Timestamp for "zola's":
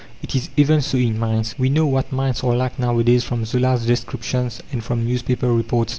3.45-3.85